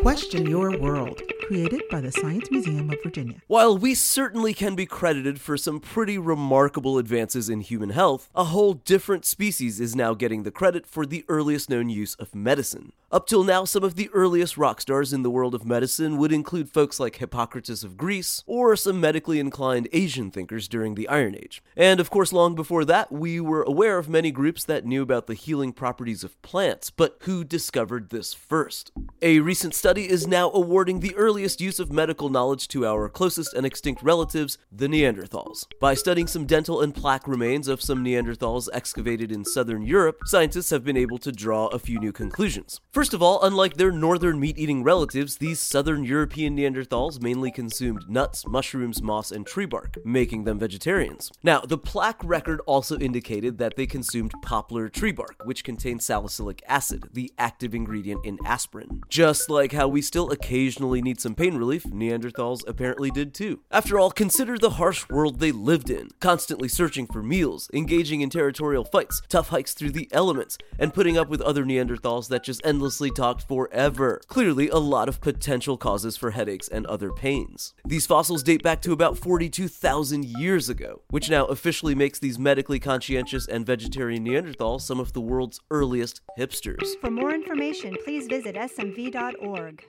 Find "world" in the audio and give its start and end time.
0.78-1.22, 15.30-15.54, 65.08-65.40